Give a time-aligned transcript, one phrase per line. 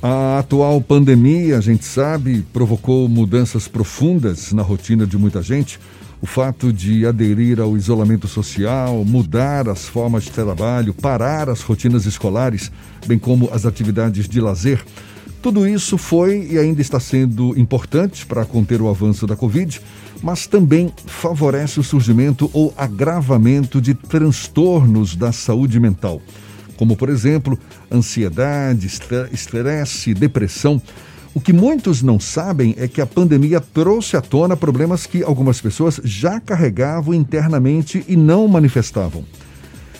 [0.00, 5.80] A atual pandemia, a gente sabe, provocou mudanças profundas na rotina de muita gente.
[6.22, 12.06] O fato de aderir ao isolamento social, mudar as formas de trabalho, parar as rotinas
[12.06, 12.70] escolares,
[13.08, 14.84] bem como as atividades de lazer.
[15.42, 19.80] Tudo isso foi e ainda está sendo importante para conter o avanço da Covid,
[20.22, 26.22] mas também favorece o surgimento ou agravamento de transtornos da saúde mental
[26.78, 27.58] como, por exemplo,
[27.92, 28.86] ansiedade,
[29.32, 30.80] estresse, depressão.
[31.34, 35.60] O que muitos não sabem é que a pandemia trouxe à tona problemas que algumas
[35.60, 39.24] pessoas já carregavam internamente e não manifestavam.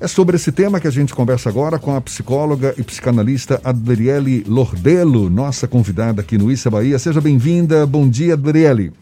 [0.00, 4.42] É sobre esse tema que a gente conversa agora com a psicóloga e psicanalista Adriele
[4.48, 6.98] Lordelo, nossa convidada aqui no Issa Bahia.
[6.98, 7.86] Seja bem-vinda.
[7.86, 8.92] Bom dia, Adriele.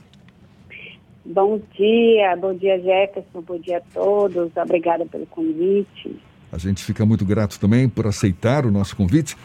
[1.24, 4.50] Bom dia, bom dia, Jefferson, bom dia a todos.
[4.56, 6.16] Obrigada pelo convite.
[6.52, 9.36] A gente fica muito grato também por aceitar o nosso convite.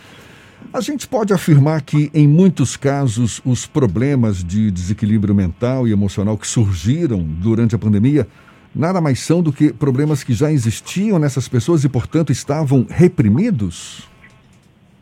[0.72, 6.38] A gente pode afirmar que, em muitos casos, os problemas de desequilíbrio mental e emocional
[6.38, 8.28] que surgiram durante a pandemia
[8.74, 14.08] nada mais são do que problemas que já existiam nessas pessoas e, portanto, estavam reprimidos?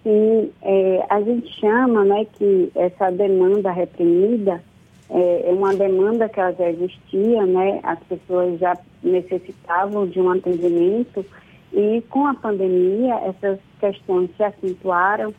[0.03, 4.61] Sim, é, a gente chama né, que essa demanda reprimida
[5.09, 7.79] é, é uma demanda que ela já existia, né?
[7.83, 11.25] as pessoas já necessitavam de um atendimento
[11.73, 15.33] e com a pandemia, essas questões se acentuaram,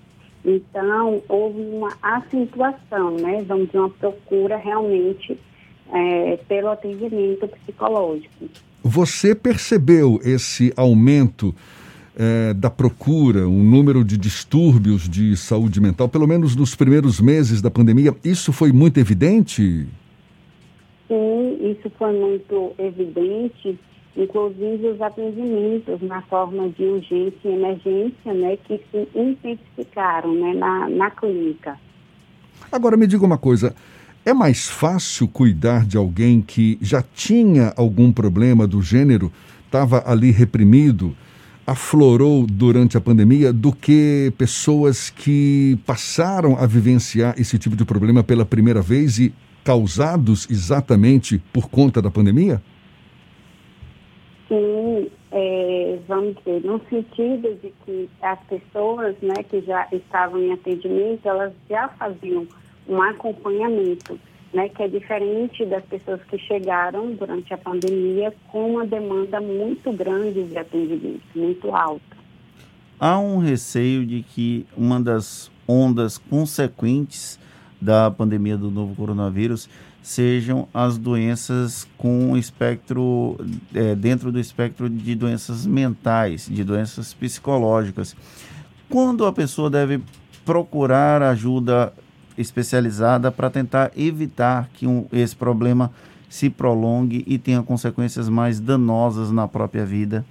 [0.45, 5.39] então houve uma acentuação, né, vamos dizer, uma procura realmente
[5.93, 8.49] é, pelo atendimento psicológico.
[8.83, 11.55] Você percebeu esse aumento
[12.17, 17.63] é, da procura, um número de distúrbios de saúde mental, pelo menos nos primeiros meses
[17.63, 18.15] da pandemia?
[18.25, 19.87] Isso foi muito evidente?
[21.09, 23.79] Sim, isso foi muito evidente
[24.17, 30.89] inclusive os atendimentos na forma de urgência e emergência, né, que se intensificaram né, na,
[30.89, 31.79] na clínica.
[32.71, 33.75] Agora me diga uma coisa,
[34.25, 39.33] é mais fácil cuidar de alguém que já tinha algum problema do gênero,
[39.67, 41.17] estava ali reprimido,
[41.67, 48.23] aflorou durante a pandemia, do que pessoas que passaram a vivenciar esse tipo de problema
[48.23, 49.33] pela primeira vez e
[49.65, 52.63] causados exatamente por conta da pandemia?
[54.49, 60.53] Sim, é, vamos dizer, no sentido de que as pessoas né, que já estavam em
[60.53, 62.47] atendimento, elas já faziam
[62.87, 64.19] um acompanhamento,
[64.53, 69.91] né, que é diferente das pessoas que chegaram durante a pandemia com uma demanda muito
[69.93, 72.17] grande de atendimento, muito alta.
[73.01, 77.41] Há um receio de que uma das ondas consequentes
[77.81, 79.69] da pandemia do novo coronavírus
[80.03, 83.37] sejam as doenças com espectro,
[83.73, 88.17] é, dentro do espectro de doenças mentais, de doenças psicológicas.
[88.89, 90.03] Quando a pessoa deve
[90.45, 91.93] procurar ajuda
[92.37, 95.93] especializada para tentar evitar que um, esse problema
[96.29, 100.25] se prolongue e tenha consequências mais danosas na própria vida?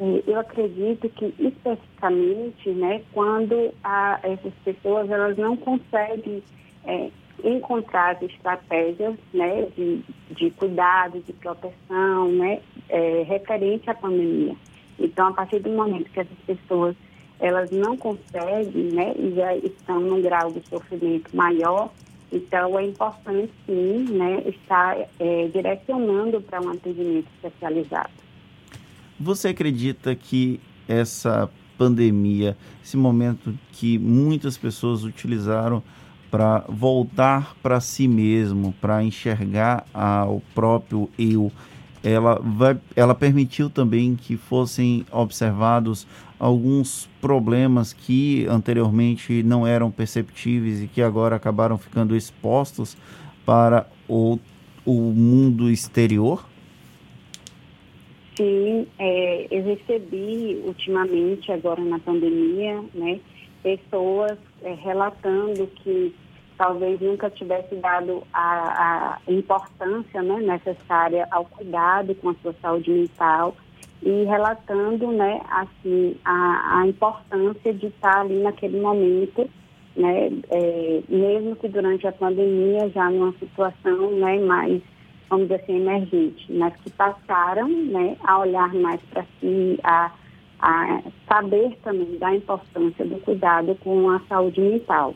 [0.00, 6.42] É, eu acredito que especificamente, né, quando a, essas pessoas elas não conseguem
[6.84, 7.10] é,
[7.44, 14.56] encontrar as estratégias né, de, de cuidado, de proteção, né, é, referente à pandemia.
[14.98, 16.96] Então, a partir do momento que essas pessoas
[17.40, 21.90] elas não conseguem, né, e já estão num grau de sofrimento maior,
[22.32, 28.10] então é importante sim, né, estar é, direcionando para um atendimento especializado.
[29.20, 35.82] Você acredita que essa pandemia, esse momento que muitas pessoas utilizaram
[36.30, 39.86] para voltar para si mesmo, para enxergar
[40.28, 41.50] o próprio eu.
[42.02, 46.06] Ela, vai, ela permitiu também que fossem observados
[46.38, 52.96] alguns problemas que anteriormente não eram perceptíveis e que agora acabaram ficando expostos
[53.44, 54.38] para o,
[54.86, 56.46] o mundo exterior?
[58.36, 63.18] Sim, é, eu recebi ultimamente, agora na pandemia, né,
[63.62, 66.14] pessoas é, relatando que
[66.58, 72.90] talvez nunca tivesse dado a, a importância né, necessária ao cuidado com a sua saúde
[72.90, 73.56] mental
[74.02, 79.48] e relatando né, assim, a, a importância de estar ali naquele momento,
[79.96, 84.82] né, é, mesmo que durante a pandemia, já numa situação né, mais,
[85.28, 90.10] vamos dizer assim, emergente, mas que passaram né, a olhar mais para si, a
[90.60, 95.14] a saber também da importância do cuidado com a saúde mental.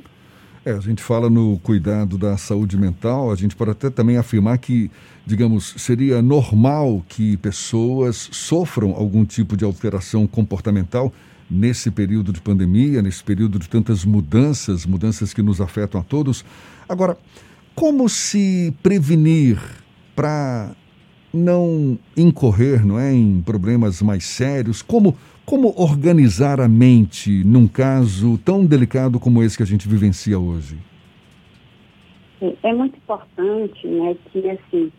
[0.65, 4.59] É, a gente fala no cuidado da saúde mental, a gente pode até também afirmar
[4.59, 4.91] que,
[5.27, 11.13] digamos, seria normal que pessoas sofram algum tipo de alteração comportamental
[11.51, 16.45] nesse período de pandemia, nesse período de tantas mudanças, mudanças que nos afetam a todos.
[16.89, 17.19] Agora,
[17.75, 19.61] como se prevenir
[20.15, 20.71] para
[21.33, 24.83] não incorrer não é, em problemas mais sérios?
[24.83, 30.39] Como, como organizar a mente num caso tão delicado como esse que a gente vivencia
[30.39, 30.77] hoje?
[32.63, 34.93] É muito importante né, que, assim,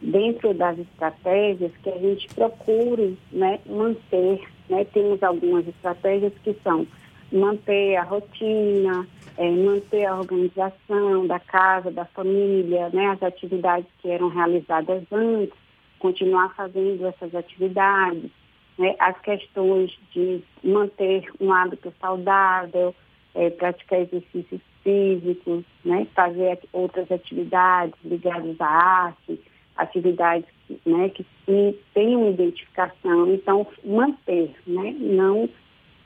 [0.00, 4.40] dentro das estratégias, que a gente procure né, manter
[4.72, 4.84] né?
[4.92, 6.86] Temos algumas estratégias que são
[7.30, 9.06] manter a rotina,
[9.36, 13.08] é, manter a organização da casa, da família, né?
[13.08, 15.54] as atividades que eram realizadas antes,
[15.98, 18.30] continuar fazendo essas atividades,
[18.78, 18.94] né?
[18.98, 22.94] as questões de manter um hábito saudável,
[23.34, 26.06] é, praticar exercícios físicos, né?
[26.14, 29.40] fazer outras atividades ligadas à arte,
[29.76, 30.48] atividades
[30.84, 31.26] né, que
[31.94, 35.48] tenham identificação, então manter, né, não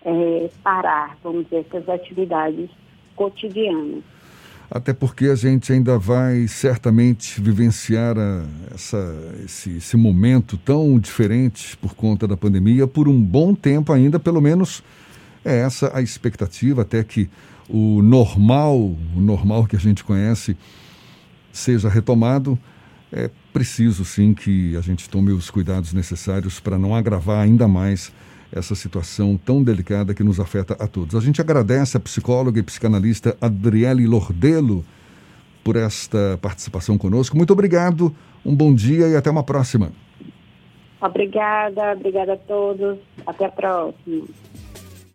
[0.05, 2.71] é, parar, vamos dizer, essas atividades
[3.17, 4.05] cotidianas.
[4.71, 8.99] Até porque a gente ainda vai certamente vivenciar a, essa,
[9.45, 14.41] esse, esse momento tão diferente por conta da pandemia por um bom tempo ainda, pelo
[14.41, 14.83] menos
[15.45, 17.31] é essa a expectativa, até que
[17.69, 20.57] o normal, o normal que a gente conhece,
[21.53, 22.59] seja retomado
[23.13, 28.13] é preciso sim que a gente tome os cuidados necessários para não agravar ainda mais
[28.57, 31.15] essa situação tão delicada que nos afeta a todos.
[31.15, 34.85] A gente agradece a psicóloga e psicanalista Adriele Lordelo
[35.63, 37.37] por esta participação conosco.
[37.37, 38.15] Muito obrigado,
[38.45, 39.91] um bom dia e até uma próxima.
[41.01, 42.99] Obrigada, obrigada a todos.
[43.27, 44.27] Até a próxima.